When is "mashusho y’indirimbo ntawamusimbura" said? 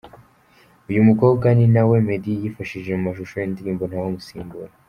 3.07-4.71